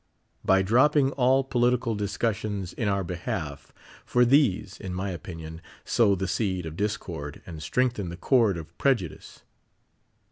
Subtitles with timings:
[0.43, 3.71] By dropping all politi cal discussions in our behalf;
[4.03, 8.75] for these, in my opinion, sow the seed of discord and strengthen the cord of
[8.79, 9.43] preju dice.